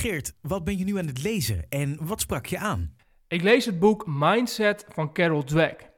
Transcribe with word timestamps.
Geert, 0.00 0.34
wat 0.42 0.64
ben 0.64 0.78
je 0.78 0.84
nu 0.84 0.98
aan 0.98 1.06
het 1.06 1.22
lezen 1.22 1.66
en 1.68 1.98
wat 2.00 2.20
sprak 2.20 2.46
je 2.46 2.58
aan? 2.58 2.94
Ik 3.28 3.42
lees 3.42 3.64
het 3.64 3.78
boek 3.78 4.04
Mindset 4.06 4.86
van 4.88 5.12
Carol 5.12 5.44
Dweck. 5.44 5.90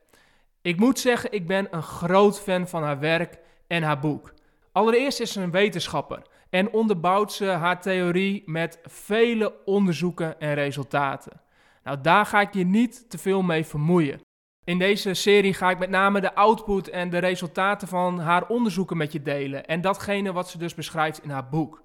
Ik 0.62 0.76
moet 0.76 0.98
zeggen, 0.98 1.32
ik 1.32 1.46
ben 1.46 1.68
een 1.70 1.82
groot 1.82 2.40
fan 2.40 2.68
van 2.68 2.82
haar 2.82 2.98
werk 2.98 3.38
en 3.66 3.82
haar 3.82 3.98
boek. 3.98 4.34
Allereerst 4.72 5.20
is 5.20 5.32
ze 5.32 5.40
een 5.40 5.50
wetenschapper 5.50 6.22
en 6.50 6.72
onderbouwt 6.72 7.32
ze 7.32 7.44
haar 7.44 7.80
theorie 7.80 8.42
met 8.46 8.78
vele 8.82 9.64
onderzoeken 9.64 10.40
en 10.40 10.54
resultaten. 10.54 11.40
Nou, 11.84 12.00
daar 12.00 12.26
ga 12.26 12.40
ik 12.40 12.54
je 12.54 12.64
niet 12.64 13.10
te 13.10 13.18
veel 13.18 13.42
mee 13.42 13.64
vermoeien. 13.64 14.20
In 14.64 14.78
deze 14.78 15.14
serie 15.14 15.54
ga 15.54 15.70
ik 15.70 15.78
met 15.78 15.90
name 15.90 16.20
de 16.20 16.34
output 16.34 16.88
en 16.88 17.10
de 17.10 17.18
resultaten 17.18 17.88
van 17.88 18.18
haar 18.18 18.46
onderzoeken 18.46 18.96
met 18.96 19.12
je 19.12 19.22
delen 19.22 19.66
en 19.66 19.80
datgene 19.80 20.32
wat 20.32 20.48
ze 20.48 20.58
dus 20.58 20.74
beschrijft 20.74 21.22
in 21.22 21.30
haar 21.30 21.48
boek. 21.48 21.82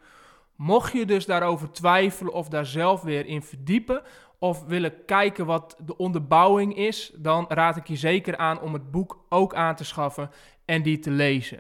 Mocht 0.56 0.94
je 0.94 1.06
dus 1.06 1.26
daarover 1.26 1.72
twijfelen 1.72 2.34
of 2.34 2.50
daar 2.50 2.66
zelf 2.66 3.02
weer 3.02 3.26
in 3.26 3.42
verdiepen 3.42 4.02
of 4.40 4.64
willen 4.66 5.06
kijken 5.06 5.46
wat 5.46 5.78
de 5.86 5.98
onderbouwing 5.98 6.76
is, 6.78 7.12
dan 7.16 7.46
raad 7.48 7.78
ik 7.78 7.88
je 7.88 7.96
zeker 7.96 8.38
aan 8.38 8.62
om 8.62 8.74
het 8.74 8.92
boek 8.92 9.26
ook 9.30 9.56
aan 9.56 9.76
te 9.76 9.84
schaffen 9.86 10.30
en 10.66 10.82
die 10.82 11.00
te 11.00 11.12
lezen. 11.12 11.60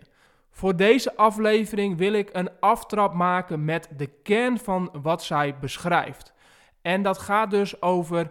Voor 0.50 0.76
deze 0.76 1.16
aflevering 1.16 1.98
wil 1.98 2.14
ik 2.14 2.30
een 2.34 2.50
aftrap 2.60 3.14
maken 3.14 3.66
met 3.66 3.90
de 3.98 4.08
kern 4.08 4.60
van 4.60 4.90
wat 5.02 5.24
zij 5.24 5.60
beschrijft. 5.60 6.34
En 6.82 7.02
dat 7.02 7.18
gaat 7.18 7.52
dus 7.52 7.82
over 7.82 8.28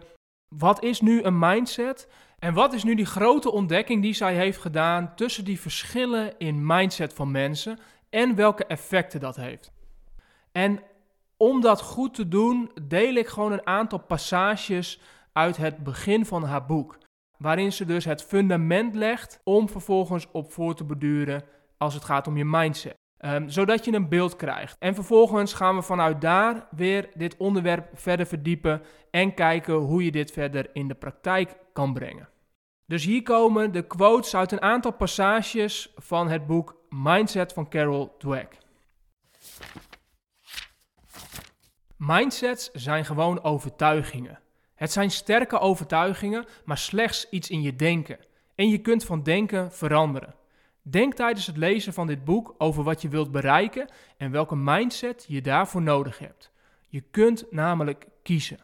wat 0.47 0.83
is 0.83 1.01
nu 1.01 1.23
een 1.23 1.39
mindset 1.39 2.07
en 2.39 2.53
wat 2.53 2.73
is 2.73 2.83
nu 2.83 2.95
die 2.95 3.05
grote 3.05 3.51
ontdekking 3.51 4.01
die 4.01 4.13
zij 4.13 4.35
heeft 4.35 4.61
gedaan 4.61 5.15
tussen 5.15 5.45
die 5.45 5.59
verschillen 5.59 6.37
in 6.37 6.65
mindset 6.65 7.13
van 7.13 7.31
mensen 7.31 7.79
en 8.09 8.35
welke 8.35 8.65
effecten 8.65 9.19
dat 9.19 9.35
heeft. 9.35 9.71
En 10.57 10.79
om 11.37 11.61
dat 11.61 11.81
goed 11.81 12.13
te 12.13 12.27
doen, 12.27 12.71
deel 12.81 13.13
ik 13.13 13.27
gewoon 13.27 13.51
een 13.51 13.67
aantal 13.67 13.99
passages 13.99 15.01
uit 15.33 15.57
het 15.57 15.83
begin 15.83 16.25
van 16.25 16.43
haar 16.43 16.65
boek. 16.65 16.97
Waarin 17.37 17.71
ze 17.71 17.85
dus 17.85 18.05
het 18.05 18.23
fundament 18.23 18.95
legt 18.95 19.41
om 19.43 19.69
vervolgens 19.69 20.27
op 20.31 20.51
voor 20.51 20.75
te 20.75 20.83
beduren 20.83 21.43
als 21.77 21.93
het 21.93 22.03
gaat 22.03 22.27
om 22.27 22.37
je 22.37 22.45
mindset. 22.45 22.93
Um, 23.19 23.49
zodat 23.49 23.85
je 23.85 23.93
een 23.93 24.09
beeld 24.09 24.35
krijgt. 24.35 24.75
En 24.79 24.95
vervolgens 24.95 25.53
gaan 25.53 25.75
we 25.75 25.81
vanuit 25.81 26.21
daar 26.21 26.67
weer 26.71 27.09
dit 27.13 27.37
onderwerp 27.37 27.89
verder 27.93 28.25
verdiepen 28.25 28.81
en 29.11 29.33
kijken 29.33 29.73
hoe 29.73 30.03
je 30.05 30.11
dit 30.11 30.31
verder 30.31 30.69
in 30.73 30.87
de 30.87 30.95
praktijk 30.95 31.57
kan 31.73 31.93
brengen. 31.93 32.29
Dus 32.85 33.03
hier 33.05 33.23
komen 33.23 33.71
de 33.71 33.87
quotes 33.87 34.35
uit 34.35 34.51
een 34.51 34.61
aantal 34.61 34.91
passages 34.91 35.93
van 35.95 36.27
het 36.29 36.47
boek 36.47 36.75
Mindset 36.89 37.53
van 37.53 37.69
Carol 37.69 38.15
Dweck. 38.17 38.57
Mindsets 41.97 42.71
zijn 42.71 43.05
gewoon 43.05 43.43
overtuigingen. 43.43 44.39
Het 44.75 44.91
zijn 44.91 45.11
sterke 45.11 45.59
overtuigingen, 45.59 46.45
maar 46.65 46.77
slechts 46.77 47.29
iets 47.29 47.49
in 47.49 47.61
je 47.61 47.75
denken. 47.75 48.19
En 48.55 48.69
je 48.69 48.77
kunt 48.77 49.03
van 49.03 49.23
denken 49.23 49.71
veranderen. 49.71 50.35
Denk 50.81 51.13
tijdens 51.13 51.47
het 51.47 51.57
lezen 51.57 51.93
van 51.93 52.07
dit 52.07 52.23
boek 52.23 52.55
over 52.57 52.83
wat 52.83 53.01
je 53.01 53.09
wilt 53.09 53.31
bereiken 53.31 53.89
en 54.17 54.31
welke 54.31 54.55
mindset 54.55 55.25
je 55.27 55.41
daarvoor 55.41 55.81
nodig 55.81 56.19
hebt. 56.19 56.51
Je 56.87 57.01
kunt 57.01 57.45
namelijk 57.51 58.07
kiezen. 58.23 58.59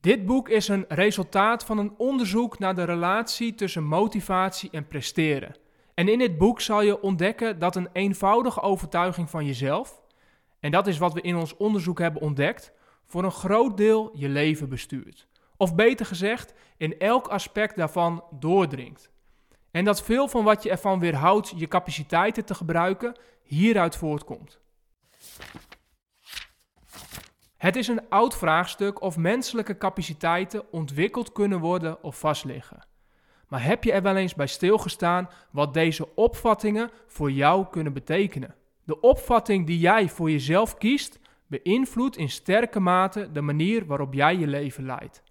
Dit 0.00 0.26
boek 0.26 0.48
is 0.48 0.68
een 0.68 0.84
resultaat 0.88 1.64
van 1.64 1.78
een 1.78 1.94
onderzoek 1.96 2.58
naar 2.58 2.74
de 2.74 2.84
relatie 2.84 3.54
tussen 3.54 3.84
motivatie 3.84 4.70
en 4.70 4.88
presteren. 4.88 5.56
En 5.94 6.08
in 6.08 6.18
dit 6.18 6.38
boek 6.38 6.60
zal 6.60 6.82
je 6.82 7.00
ontdekken 7.00 7.58
dat 7.58 7.76
een 7.76 7.88
eenvoudige 7.92 8.60
overtuiging 8.60 9.30
van 9.30 9.44
jezelf, 9.44 10.02
en 10.60 10.70
dat 10.70 10.86
is 10.86 10.98
wat 10.98 11.12
we 11.12 11.20
in 11.20 11.36
ons 11.36 11.56
onderzoek 11.56 11.98
hebben 11.98 12.22
ontdekt, 12.22 12.72
voor 13.04 13.24
een 13.24 13.30
groot 13.30 13.76
deel 13.76 14.10
je 14.14 14.28
leven 14.28 14.68
bestuurt. 14.68 15.26
Of 15.56 15.74
beter 15.74 16.06
gezegd, 16.06 16.54
in 16.76 16.98
elk 16.98 17.28
aspect 17.28 17.76
daarvan 17.76 18.24
doordringt. 18.30 19.10
En 19.70 19.84
dat 19.84 20.02
veel 20.02 20.28
van 20.28 20.44
wat 20.44 20.62
je 20.62 20.70
ervan 20.70 20.98
weerhoudt 20.98 21.52
je 21.56 21.68
capaciteiten 21.68 22.44
te 22.44 22.54
gebruiken, 22.54 23.16
hieruit 23.42 23.96
voortkomt. 23.96 24.58
Het 27.56 27.76
is 27.76 27.88
een 27.88 28.08
oud 28.08 28.36
vraagstuk 28.36 29.02
of 29.02 29.16
menselijke 29.16 29.78
capaciteiten 29.78 30.72
ontwikkeld 30.72 31.32
kunnen 31.32 31.60
worden 31.60 32.02
of 32.02 32.18
vastliggen. 32.18 32.86
Maar 33.48 33.64
heb 33.64 33.84
je 33.84 33.92
er 33.92 34.02
wel 34.02 34.16
eens 34.16 34.34
bij 34.34 34.46
stilgestaan 34.46 35.28
wat 35.50 35.74
deze 35.74 36.14
opvattingen 36.14 36.90
voor 37.06 37.30
jou 37.30 37.66
kunnen 37.70 37.92
betekenen? 37.92 38.54
De 38.88 39.00
opvatting 39.00 39.66
die 39.66 39.78
jij 39.78 40.08
voor 40.08 40.30
jezelf 40.30 40.78
kiest, 40.78 41.18
beïnvloedt 41.46 42.16
in 42.16 42.30
sterke 42.30 42.80
mate 42.80 43.32
de 43.32 43.40
manier 43.40 43.86
waarop 43.86 44.14
jij 44.14 44.36
je 44.36 44.46
leven 44.46 44.84
leidt. 44.84 45.22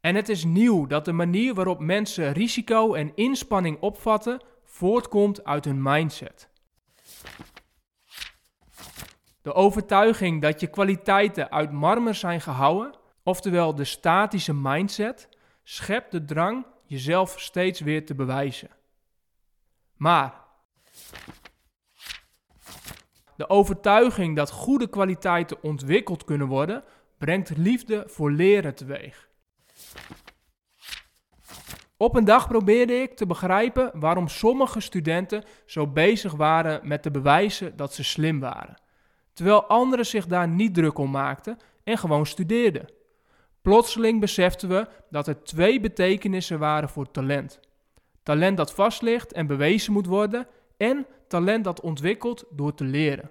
En 0.00 0.14
het 0.14 0.28
is 0.28 0.44
nieuw 0.44 0.86
dat 0.86 1.04
de 1.04 1.12
manier 1.12 1.54
waarop 1.54 1.80
mensen 1.80 2.32
risico 2.32 2.94
en 2.94 3.12
inspanning 3.14 3.80
opvatten 3.80 4.42
voortkomt 4.64 5.44
uit 5.44 5.64
hun 5.64 5.82
mindset. 5.82 6.48
De 9.42 9.52
overtuiging 9.52 10.42
dat 10.42 10.60
je 10.60 10.66
kwaliteiten 10.66 11.50
uit 11.50 11.72
marmer 11.72 12.14
zijn 12.14 12.40
gehouden, 12.40 12.94
oftewel 13.22 13.74
de 13.74 13.84
statische 13.84 14.54
mindset, 14.54 15.28
schept 15.62 16.12
de 16.12 16.24
drang 16.24 16.66
jezelf 16.84 17.40
steeds 17.40 17.80
weer 17.80 18.06
te 18.06 18.14
bewijzen. 18.14 18.70
Maar 19.96 20.41
de 23.36 23.48
overtuiging 23.48 24.36
dat 24.36 24.50
goede 24.50 24.88
kwaliteiten 24.88 25.62
ontwikkeld 25.62 26.24
kunnen 26.24 26.46
worden, 26.46 26.84
brengt 27.18 27.56
liefde 27.56 28.04
voor 28.06 28.30
leren 28.30 28.74
teweeg. 28.74 29.28
Op 31.96 32.16
een 32.16 32.24
dag 32.24 32.48
probeerde 32.48 32.94
ik 32.94 33.16
te 33.16 33.26
begrijpen 33.26 33.90
waarom 33.94 34.28
sommige 34.28 34.80
studenten 34.80 35.44
zo 35.66 35.86
bezig 35.86 36.32
waren 36.32 36.88
met 36.88 37.02
te 37.02 37.10
bewijzen 37.10 37.76
dat 37.76 37.94
ze 37.94 38.04
slim 38.04 38.40
waren, 38.40 38.82
terwijl 39.32 39.66
anderen 39.66 40.06
zich 40.06 40.26
daar 40.26 40.48
niet 40.48 40.74
druk 40.74 40.98
om 40.98 41.10
maakten 41.10 41.58
en 41.84 41.98
gewoon 41.98 42.26
studeerden. 42.26 42.88
Plotseling 43.62 44.20
beseften 44.20 44.68
we 44.68 44.88
dat 45.10 45.26
er 45.26 45.42
twee 45.42 45.80
betekenissen 45.80 46.58
waren 46.58 46.88
voor 46.88 47.10
talent: 47.10 47.60
talent 48.22 48.56
dat 48.56 48.74
vast 48.74 49.02
ligt 49.02 49.32
en 49.32 49.46
bewezen 49.46 49.92
moet 49.92 50.06
worden, 50.06 50.46
en 50.82 51.06
talent 51.28 51.64
dat 51.64 51.80
ontwikkelt 51.80 52.44
door 52.50 52.74
te 52.74 52.84
leren. 52.84 53.30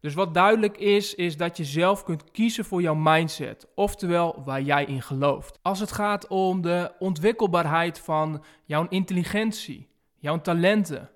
Dus 0.00 0.14
wat 0.14 0.34
duidelijk 0.34 0.78
is, 0.78 1.14
is 1.14 1.36
dat 1.36 1.56
je 1.56 1.64
zelf 1.64 2.04
kunt 2.04 2.30
kiezen 2.30 2.64
voor 2.64 2.82
jouw 2.82 2.94
mindset, 2.94 3.66
oftewel 3.74 4.42
waar 4.44 4.62
jij 4.62 4.84
in 4.84 5.02
gelooft. 5.02 5.58
Als 5.62 5.80
het 5.80 5.92
gaat 5.92 6.26
om 6.26 6.60
de 6.60 6.92
ontwikkelbaarheid 6.98 7.98
van 7.98 8.44
jouw 8.64 8.86
intelligentie, 8.88 9.88
jouw 10.18 10.40
talenten, 10.40 11.10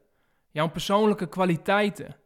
jouw 0.51 0.69
persoonlijke 0.69 1.29
kwaliteiten 1.29 2.17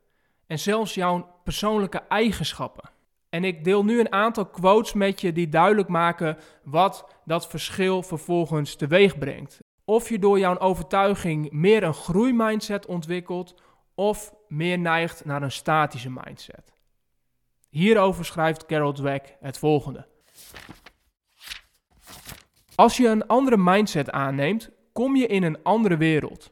en 0.46 0.58
zelfs 0.58 0.94
jouw 0.94 1.40
persoonlijke 1.44 2.02
eigenschappen. 2.08 2.90
En 3.28 3.44
ik 3.44 3.64
deel 3.64 3.84
nu 3.84 4.00
een 4.00 4.12
aantal 4.12 4.46
quotes 4.46 4.92
met 4.92 5.20
je 5.20 5.32
die 5.32 5.48
duidelijk 5.48 5.88
maken 5.88 6.38
wat 6.64 7.16
dat 7.24 7.46
verschil 7.48 8.02
vervolgens 8.02 8.74
teweeg 8.74 9.18
brengt. 9.18 9.60
Of 9.90 10.08
je 10.08 10.18
door 10.18 10.38
jouw 10.38 10.58
overtuiging 10.58 11.50
meer 11.50 11.82
een 11.82 11.94
groeimindset 11.94 12.86
ontwikkelt 12.86 13.54
of 13.94 14.34
meer 14.48 14.78
neigt 14.78 15.24
naar 15.24 15.42
een 15.42 15.52
statische 15.52 16.10
mindset. 16.10 16.72
Hierover 17.68 18.24
schrijft 18.24 18.66
Carol 18.66 18.92
Dweck 18.92 19.36
het 19.40 19.58
volgende. 19.58 20.06
Als 22.74 22.96
je 22.96 23.08
een 23.08 23.26
andere 23.26 23.56
mindset 23.56 24.10
aanneemt, 24.10 24.70
kom 24.92 25.16
je 25.16 25.26
in 25.26 25.42
een 25.42 25.62
andere 25.62 25.96
wereld. 25.96 26.50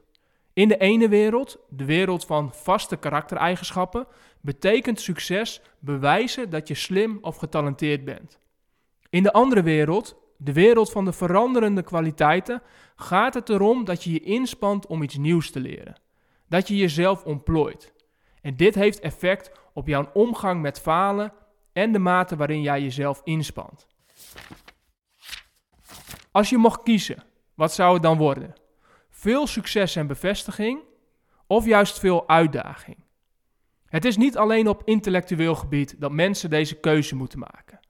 In 0.53 0.69
de 0.69 0.79
ene 0.79 1.09
wereld, 1.09 1.59
de 1.69 1.85
wereld 1.85 2.25
van 2.25 2.55
vaste 2.55 2.97
karaktereigenschappen, 2.97 4.07
betekent 4.41 5.01
succes 5.01 5.63
bewijzen 5.79 6.51
dat 6.51 6.69
je 6.69 6.75
slim 6.75 7.19
of 7.21 7.37
getalenteerd 7.37 8.05
bent. 8.05 8.39
In 9.11 9.23
de 9.23 9.33
andere 9.33 9.63
wereld, 9.63 10.28
de 10.39 10.53
wereld 10.53 10.91
van 10.91 11.05
de 11.05 11.13
veranderende 11.13 11.83
kwaliteiten, 11.83 12.63
gaat 12.97 13.35
het 13.35 13.49
erom 13.49 13.85
dat 13.85 14.05
je 14.05 14.13
je 14.13 14.21
inspant 14.21 14.87
om 14.87 15.03
iets 15.03 15.17
nieuws 15.17 15.51
te 15.51 15.61
leren 15.61 16.07
dat 16.49 16.69
je 16.69 16.77
jezelf 16.77 17.25
ontplooit. 17.25 17.93
En 18.43 18.57
dit 18.57 18.75
heeft 18.75 19.01
effect 19.01 19.51
op 19.73 19.87
jouw 19.87 20.11
omgang 20.13 20.63
met 20.63 20.81
falen 20.81 21.33
en 21.73 21.93
de 21.93 21.99
mate 21.99 22.37
waarin 22.37 22.63
jij 22.63 22.83
jezelf 22.83 23.21
inspant. 23.25 23.87
Als 26.31 26.51
je 26.51 26.57
mocht 26.57 26.83
kiezen, 26.83 27.23
wat 27.55 27.73
zou 27.73 27.95
het 27.95 28.03
dan 28.03 28.19
worden? 28.19 28.55
Veel 29.11 29.47
succes 29.47 29.97
en 29.97 30.07
bevestiging 30.07 30.81
of 31.47 31.65
juist 31.65 31.99
veel 31.99 32.29
uitdaging? 32.29 32.97
Het 33.87 34.05
is 34.05 34.17
niet 34.17 34.37
alleen 34.37 34.69
op 34.69 34.83
intellectueel 34.85 35.55
gebied 35.55 36.01
dat 36.01 36.13
mensen 36.13 36.51
deze 36.51 36.75
keuze 36.75 37.17
moeten 37.17 37.39
maken. 37.39 37.81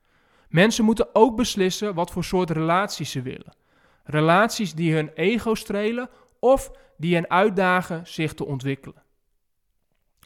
Mensen 0.48 0.84
moeten 0.84 1.14
ook 1.14 1.36
beslissen 1.36 1.94
wat 1.94 2.10
voor 2.10 2.24
soort 2.24 2.50
relaties 2.50 3.10
ze 3.10 3.22
willen. 3.22 3.56
Relaties 4.04 4.74
die 4.74 4.94
hun 4.94 5.10
ego 5.14 5.54
strelen 5.54 6.10
of 6.38 6.70
die 6.96 7.14
hen 7.14 7.30
uitdagen 7.30 8.06
zich 8.06 8.34
te 8.34 8.46
ontwikkelen. 8.46 9.02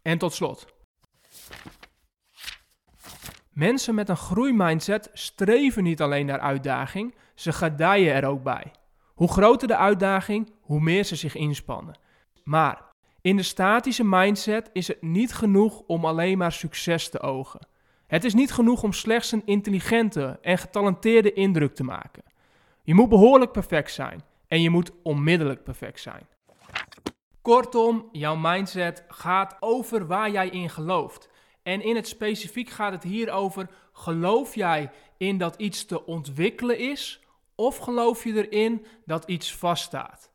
En 0.03 0.19
tot 0.19 0.33
slot. 0.33 0.67
Mensen 3.53 3.95
met 3.95 4.09
een 4.09 4.17
groeimindset 4.17 5.11
streven 5.13 5.83
niet 5.83 6.01
alleen 6.01 6.27
naar 6.27 6.41
uitdaging, 6.41 7.15
ze 7.35 7.53
gedijen 7.53 8.15
er 8.15 8.25
ook 8.25 8.43
bij. 8.43 8.73
Hoe 9.15 9.29
groter 9.29 9.69
de 9.69 9.77
uitdaging, 9.77 10.53
hoe 10.61 10.81
meer 10.81 11.05
ze 11.05 11.17
zich 11.17 11.35
inspannen. 11.35 11.99
Maar 12.45 12.83
in 13.21 13.37
de 13.37 13.43
statische 13.43 14.05
mindset 14.05 14.71
is 14.73 14.89
het 14.89 15.03
niet 15.03 15.35
genoeg 15.35 15.79
om 15.79 16.05
alleen 16.05 16.39
maar 16.39 16.53
succes 16.53 17.11
te 17.11 17.21
ogen. 17.21 17.67
Het 18.13 18.25
is 18.25 18.35
niet 18.35 18.53
genoeg 18.53 18.83
om 18.83 18.93
slechts 18.93 19.33
een 19.33 19.43
intelligente 19.45 20.39
en 20.43 20.59
getalenteerde 20.59 21.33
indruk 21.33 21.75
te 21.75 21.85
maken. 21.85 22.23
Je 22.83 22.95
moet 22.95 23.09
behoorlijk 23.09 23.53
perfect 23.53 23.93
zijn 23.93 24.23
en 24.49 24.63
je 24.63 24.71
moet 24.71 24.91
onmiddellijk 25.03 25.65
perfect 25.65 26.01
zijn. 26.01 26.27
Kortom, 27.43 28.09
jouw 28.11 28.37
mindset 28.37 29.05
gaat 29.09 29.57
over 29.61 30.07
waar 30.07 30.31
jij 30.31 30.49
in 30.49 30.71
gelooft. 30.71 31.29
En 31.63 31.85
in 31.85 31.97
het 31.97 32.09
specifiek 32.09 32.71
gaat 32.71 32.93
het 32.93 33.03
hier 33.03 33.31
over: 33.31 33.69
geloof 33.93 34.55
jij 34.55 34.91
in 35.17 35.39
dat 35.39 35.55
iets 35.57 35.85
te 35.85 36.07
ontwikkelen 36.07 36.79
is, 36.79 37.21
of 37.55 37.77
geloof 37.77 38.25
je 38.25 38.49
erin 38.49 38.87
dat 39.05 39.25
iets 39.25 39.55
vaststaat? 39.55 40.31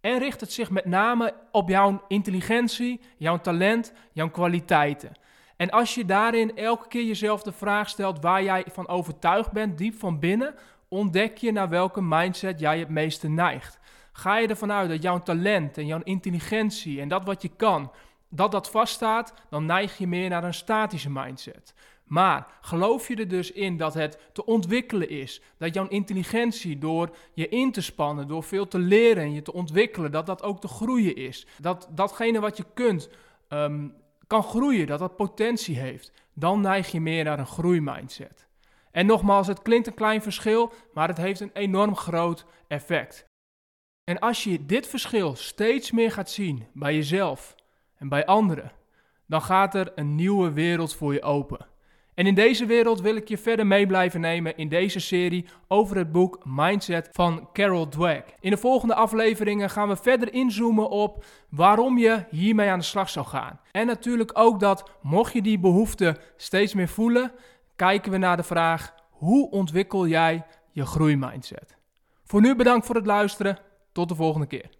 En 0.00 0.18
richt 0.18 0.40
het 0.40 0.52
zich 0.52 0.70
met 0.70 0.84
name 0.84 1.34
op 1.52 1.68
jouw 1.68 2.02
intelligentie, 2.08 3.00
jouw 3.16 3.40
talent, 3.40 3.92
jouw 4.12 4.30
kwaliteiten. 4.30 5.24
En 5.56 5.70
als 5.70 5.94
je 5.94 6.04
daarin 6.04 6.56
elke 6.56 6.88
keer 6.88 7.04
jezelf 7.04 7.42
de 7.42 7.52
vraag 7.52 7.88
stelt 7.88 8.20
waar 8.20 8.42
jij 8.42 8.64
van 8.72 8.88
overtuigd 8.88 9.52
bent, 9.52 9.78
diep 9.78 9.94
van 9.98 10.18
binnen, 10.18 10.54
ontdek 10.88 11.36
je 11.36 11.52
naar 11.52 11.68
welke 11.68 12.02
mindset 12.02 12.60
jij 12.60 12.78
het 12.78 12.88
meeste 12.88 13.28
neigt. 13.28 13.78
Ga 14.12 14.38
je 14.38 14.48
ervan 14.48 14.72
uit 14.72 14.88
dat 14.88 15.02
jouw 15.02 15.18
talent 15.18 15.78
en 15.78 15.86
jouw 15.86 16.00
intelligentie 16.02 17.00
en 17.00 17.08
dat 17.08 17.24
wat 17.24 17.42
je 17.42 17.50
kan, 17.56 17.90
dat 18.28 18.52
dat 18.52 18.70
vaststaat, 18.70 19.34
dan 19.50 19.66
neig 19.66 19.98
je 19.98 20.06
meer 20.06 20.28
naar 20.28 20.44
een 20.44 20.54
statische 20.54 21.10
mindset. 21.10 21.74
Maar 22.04 22.46
geloof 22.60 23.08
je 23.08 23.16
er 23.16 23.28
dus 23.28 23.52
in 23.52 23.76
dat 23.76 23.94
het 23.94 24.18
te 24.32 24.44
ontwikkelen 24.44 25.08
is, 25.08 25.40
dat 25.58 25.74
jouw 25.74 25.88
intelligentie 25.88 26.78
door 26.78 27.16
je 27.34 27.48
in 27.48 27.72
te 27.72 27.80
spannen, 27.80 28.28
door 28.28 28.42
veel 28.42 28.68
te 28.68 28.78
leren 28.78 29.22
en 29.22 29.32
je 29.32 29.42
te 29.42 29.52
ontwikkelen, 29.52 30.12
dat 30.12 30.26
dat 30.26 30.42
ook 30.42 30.60
te 30.60 30.68
groeien 30.68 31.16
is. 31.16 31.46
Dat 31.60 31.88
datgene 31.90 32.40
wat 32.40 32.56
je 32.56 32.64
kunt 32.74 33.08
um, 33.48 33.94
kan 34.26 34.42
groeien, 34.42 34.86
dat 34.86 34.98
dat 34.98 35.16
potentie 35.16 35.78
heeft, 35.78 36.12
dan 36.34 36.60
neig 36.60 36.90
je 36.90 37.00
meer 37.00 37.24
naar 37.24 37.38
een 37.38 37.46
groeimindset. 37.46 38.46
En 38.90 39.06
nogmaals, 39.06 39.46
het 39.46 39.62
klinkt 39.62 39.86
een 39.86 39.94
klein 39.94 40.22
verschil, 40.22 40.72
maar 40.92 41.08
het 41.08 41.16
heeft 41.16 41.40
een 41.40 41.52
enorm 41.52 41.96
groot 41.96 42.46
effect. 42.68 43.24
En 44.04 44.18
als 44.18 44.44
je 44.44 44.66
dit 44.66 44.86
verschil 44.86 45.34
steeds 45.34 45.90
meer 45.90 46.12
gaat 46.12 46.30
zien 46.30 46.66
bij 46.72 46.94
jezelf 46.94 47.54
en 47.96 48.08
bij 48.08 48.26
anderen, 48.26 48.72
dan 49.26 49.42
gaat 49.42 49.74
er 49.74 49.92
een 49.94 50.14
nieuwe 50.14 50.52
wereld 50.52 50.94
voor 50.94 51.12
je 51.12 51.22
open. 51.22 51.66
En 52.16 52.26
in 52.26 52.34
deze 52.34 52.66
wereld 52.66 53.00
wil 53.00 53.16
ik 53.16 53.28
je 53.28 53.38
verder 53.38 53.66
mee 53.66 53.86
blijven 53.86 54.20
nemen 54.20 54.56
in 54.56 54.68
deze 54.68 55.00
serie 55.00 55.46
over 55.68 55.96
het 55.96 56.12
boek 56.12 56.40
Mindset 56.44 57.08
van 57.12 57.48
Carol 57.52 57.88
Dweck. 57.88 58.34
In 58.40 58.50
de 58.50 58.56
volgende 58.56 58.94
afleveringen 58.94 59.70
gaan 59.70 59.88
we 59.88 59.96
verder 59.96 60.32
inzoomen 60.32 60.88
op 60.88 61.24
waarom 61.48 61.98
je 61.98 62.24
hiermee 62.30 62.70
aan 62.70 62.78
de 62.78 62.84
slag 62.84 63.08
zou 63.08 63.26
gaan. 63.26 63.60
En 63.72 63.86
natuurlijk 63.86 64.30
ook 64.38 64.60
dat, 64.60 64.90
mocht 65.02 65.32
je 65.32 65.42
die 65.42 65.58
behoefte 65.58 66.16
steeds 66.36 66.74
meer 66.74 66.88
voelen, 66.88 67.32
kijken 67.76 68.12
we 68.12 68.18
naar 68.18 68.36
de 68.36 68.42
vraag: 68.42 68.94
hoe 69.10 69.50
ontwikkel 69.50 70.06
jij 70.06 70.44
je 70.70 70.86
groeimindset? 70.86 71.76
Voor 72.24 72.40
nu 72.40 72.56
bedankt 72.56 72.86
voor 72.86 72.94
het 72.94 73.06
luisteren. 73.06 73.58
Tot 73.92 74.08
de 74.08 74.14
volgende 74.14 74.46
keer. 74.46 74.75